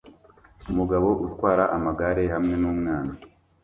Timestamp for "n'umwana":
2.61-3.13